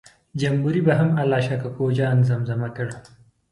جمبوري 0.35 0.81
به 0.85 0.93
هم 0.99 1.09
الله 1.21 1.39
شا 1.47 1.55
کوکو 1.63 1.85
جان 1.97 2.17
زمزمه 2.29 2.69
کړ. 2.75 2.87